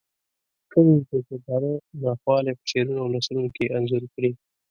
[0.71, 1.71] ښځو د ژوندانه
[2.03, 4.31] ناخوالی په شعرونو او نثرونو کې انځور کړې.